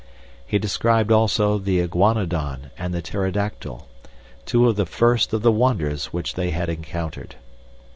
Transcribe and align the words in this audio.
He 0.47 0.57
described 0.57 1.11
also 1.11 1.59
the 1.59 1.79
iguanodon 1.79 2.71
and 2.75 2.91
the 2.91 3.03
pterodactyl 3.03 3.87
two 4.47 4.67
of 4.67 4.75
the 4.75 4.87
first 4.87 5.31
of 5.31 5.43
the 5.43 5.51
wonders 5.51 6.05
which 6.07 6.33
they 6.33 6.49
had 6.49 6.69
encountered. 6.69 7.35